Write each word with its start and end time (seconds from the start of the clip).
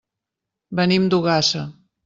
Venim 0.81 1.07
d'Ogassa. 1.15 1.67